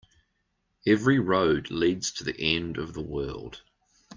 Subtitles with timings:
[0.87, 3.61] Every road leads to the end of the world.